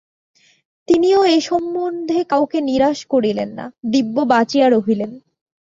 তিনিও 0.87 1.21
এ 1.25 1.37
সম্বন্ধে 1.41 2.19
কাহাকেও 2.23 2.61
নিরাশ 2.61 2.99
করিলেন 3.05 3.49
না, 3.53 3.65
দিব্য 3.91 4.15
বাঁচিয়া 4.25 4.67
রহিলেন। 4.69 5.11